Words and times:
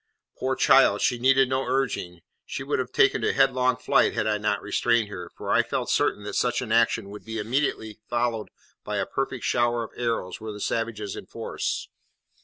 Poor 0.35 0.55
child! 0.55 0.99
she 0.99 1.19
needed 1.19 1.47
no 1.47 1.63
urging; 1.63 2.21
she, 2.43 2.63
would 2.63 2.79
have 2.79 2.91
taken 2.91 3.21
to 3.21 3.31
headlong 3.33 3.75
flight 3.75 4.15
had 4.15 4.25
I 4.25 4.39
not 4.39 4.59
restrained 4.59 5.09
her: 5.09 5.29
for 5.29 5.51
I 5.51 5.61
felt 5.61 5.91
certain 5.91 6.23
that 6.23 6.33
such 6.33 6.59
an 6.59 6.71
action 6.71 7.11
would 7.11 7.29
immediately 7.29 7.93
be 7.93 7.99
followed 8.09 8.49
by 8.83 8.97
a 8.97 9.05
perfect 9.05 9.43
shower 9.45 9.83
of 9.83 9.91
arrows 9.95 10.41
were 10.41 10.51
the 10.51 10.59
savages 10.59 11.15
in 11.15 11.27
force. 11.27 11.87